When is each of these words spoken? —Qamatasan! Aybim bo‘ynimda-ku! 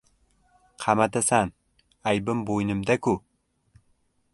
—Qamatasan! 0.85 1.53
Aybim 2.13 2.43
bo‘ynimda-ku! 2.49 3.15